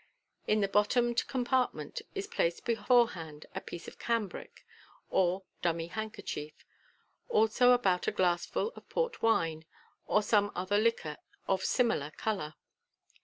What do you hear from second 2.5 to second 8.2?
beforehand a piece of cambric, or dummy handkerchief, also about a